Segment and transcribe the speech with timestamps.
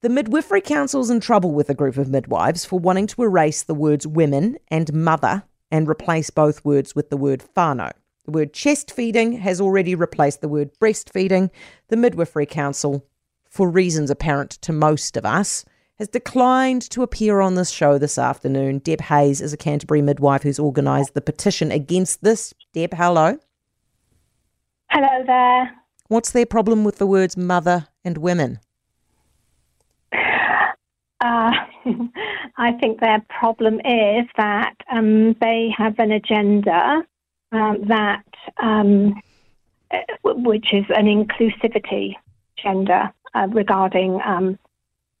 [0.00, 3.74] The Midwifery Council's in trouble with a group of midwives for wanting to erase the
[3.74, 7.90] words women and mother and replace both words with the word whānau.
[8.24, 11.50] The word chest feeding has already replaced the word breastfeeding.
[11.88, 13.04] The Midwifery Council,
[13.50, 15.64] for reasons apparent to most of us,
[15.98, 18.78] has declined to appear on this show this afternoon.
[18.78, 22.54] Deb Hayes is a Canterbury midwife who's organised the petition against this.
[22.72, 23.40] Deb, hello.
[24.92, 25.72] Hello there.
[26.06, 28.60] What's their problem with the words mother and women?
[31.20, 31.50] Uh,
[32.56, 37.02] I think their problem is that um, they have an agenda
[37.52, 38.24] um, that,
[38.62, 39.20] um,
[40.22, 42.14] which is an inclusivity
[42.58, 44.58] agenda uh, regarding um,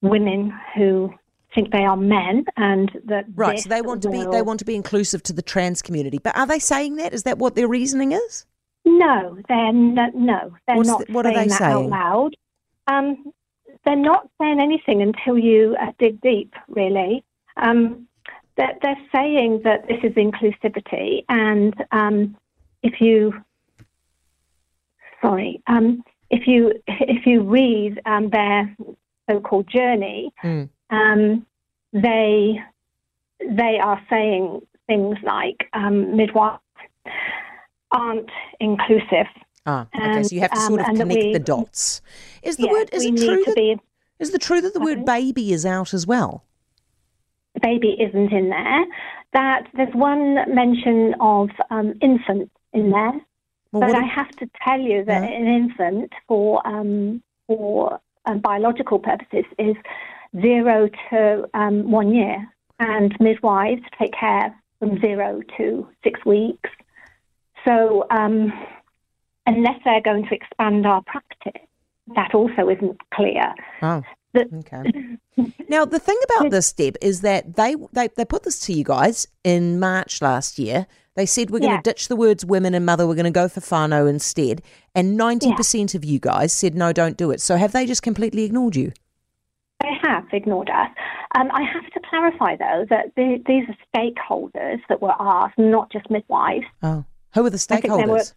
[0.00, 1.12] women who
[1.54, 4.64] think they are men and that Right, so they want to be they want to
[4.64, 6.18] be inclusive to the trans community.
[6.18, 7.12] But are they saying that?
[7.12, 8.46] Is that what their reasoning is?
[8.84, 11.92] No, they're no, no they're What's not the- what are saying they that saying?
[11.92, 12.36] out loud.
[12.86, 13.32] Um,
[13.84, 17.24] they're not saying anything until you uh, dig deep, really.
[17.56, 18.06] Um,
[18.56, 22.36] they're, they're saying that this is inclusivity, and um,
[22.82, 23.32] if you,
[25.20, 28.74] sorry, um, if you if you read um, their
[29.30, 30.68] so-called journey, Mm.
[30.90, 31.46] um,
[31.92, 32.60] they
[33.48, 36.60] they are saying things like um, midwives
[37.90, 39.26] aren't inclusive.
[39.66, 40.22] Ah, okay.
[40.24, 42.00] So you have to sort of connect we- the dots.
[42.42, 43.76] Is the Yeah, word is it true that be
[44.18, 46.44] is the true that the word baby is out as well?
[47.60, 48.84] baby isn't in there.
[49.32, 53.12] That there's one mention of um, infant in there,
[53.72, 55.28] Well, but I have to tell you that Yeah.
[55.28, 59.76] an infant for um, for um, biological purposes is
[60.40, 62.46] zero to um, one year,
[62.78, 66.70] and midwives take care from zero to six weeks.
[67.64, 68.52] So um,
[69.46, 71.31] unless they're going to expand our practice,
[72.16, 73.54] that also isn't clear.
[73.82, 74.02] oh,
[74.36, 74.82] okay.
[75.68, 78.84] Now the thing about this, Deb, is that they they they put this to you
[78.84, 80.86] guys in March last year.
[81.14, 81.76] They said we're going Yeah.
[81.78, 83.06] to ditch the words women and mother.
[83.06, 84.62] We're going to go for whānau instead.
[84.94, 87.40] And ninety percent of you guys said no, don't do it.
[87.40, 88.92] So have they just completely ignored you?
[89.82, 90.88] They have ignored us.
[91.34, 95.90] Um, I have to clarify, though, that the, these are stakeholders that were asked, not
[95.90, 96.64] just midwives.
[96.84, 97.04] Oh,
[97.34, 98.32] who are the were- stakeholders?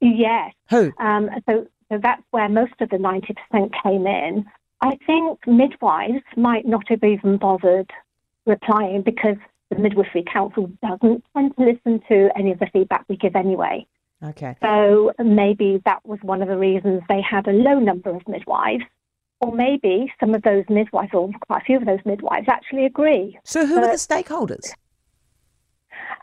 [0.00, 0.52] Yes.
[0.70, 0.92] Who?
[1.00, 4.44] Um, so, so that's where most of the 90% came in.
[4.80, 7.90] I think midwives might not have even bothered
[8.46, 9.36] replying because
[9.70, 13.86] the Midwifery Council doesn't tend to listen to any of the feedback we give anyway.
[14.22, 14.56] Okay.
[14.62, 18.84] So maybe that was one of the reasons they had a low number of midwives.
[19.40, 23.38] Or maybe some of those midwives, or quite a few of those midwives, actually agree.
[23.44, 24.72] So who are the stakeholders?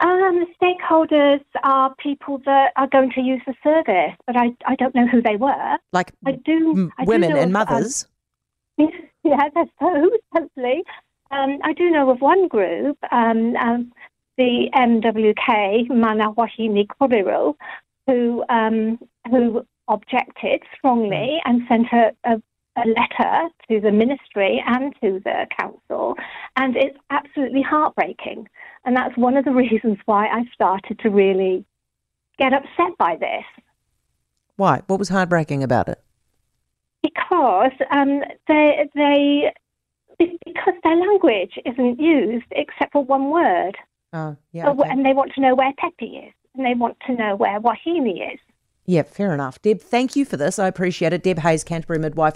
[0.02, 4.96] Um, stakeholders are people that are going to use the service, but I, I don't
[4.96, 5.78] know who they were.
[5.94, 6.72] Like I do.
[6.76, 8.08] m- I do women and of, um, mothers?
[8.78, 10.84] yes, I suppose, hopefully.
[11.32, 13.94] Um, I do know of one group, um, um,
[14.38, 17.56] the MWK, Mana Wahine Kōrero,
[18.08, 19.00] who, um,
[19.30, 22.42] who objected strongly and sent a, a,
[22.78, 26.16] a letter to the ministry and to the council.
[26.56, 28.48] And it's absolutely heartbreaking.
[28.86, 31.66] And that's one of the reasons why I started to really
[32.38, 33.44] get upset by this.
[34.56, 34.82] Why?
[34.88, 36.02] What was heartbreaking about it?
[37.04, 39.52] because um, they they
[40.20, 43.76] because their language isn't used except for one word,
[44.14, 44.70] Oh, yeah.
[44.70, 44.88] Okay.
[44.90, 48.34] and they want to know where Pēpi is, and they want to know where Wahine
[48.34, 48.40] is.
[48.86, 49.60] Yeah, fair enough.
[49.64, 50.60] Deb, thank you for this.
[50.60, 51.24] I appreciate it.
[51.24, 52.36] Deb Hayes, Canterbury Midwife.